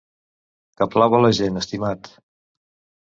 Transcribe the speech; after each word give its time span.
Que 0.79 0.87
plau 0.95 1.17
a 1.17 1.21
la 1.25 1.31
gent, 1.41 1.59
estimat. 1.63 2.13